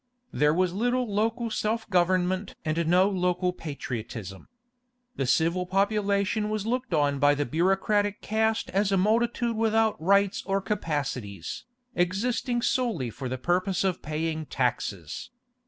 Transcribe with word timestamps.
There 0.33 0.51
was 0.51 0.73
little 0.73 1.05
local 1.07 1.51
self 1.51 1.87
government 1.87 2.55
and 2.65 2.87
no 2.87 3.07
local 3.07 3.53
patriotism. 3.53 4.47
The 5.15 5.27
civil 5.27 5.67
population 5.67 6.49
was 6.49 6.65
looked 6.65 6.91
on 6.91 7.19
by 7.19 7.35
the 7.35 7.45
bureaucratic 7.45 8.19
caste 8.19 8.71
as 8.71 8.91
a 8.91 8.97
multitude 8.97 9.55
without 9.55 10.01
rights 10.01 10.41
or 10.43 10.59
capacities, 10.59 11.65
existing 11.93 12.63
solely 12.63 13.11
for 13.11 13.29
the 13.29 13.37
purpose 13.37 13.83
of 13.83 14.01
paying 14.01 14.47
taxes. 14.47 15.29